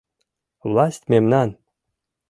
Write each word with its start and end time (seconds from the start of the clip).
Власть 0.71 1.05
мемнан! 1.11 1.49